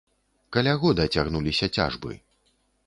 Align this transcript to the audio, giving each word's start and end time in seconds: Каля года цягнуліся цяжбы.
Каля 0.57 0.73
года 0.85 1.07
цягнуліся 1.17 1.71
цяжбы. 1.81 2.21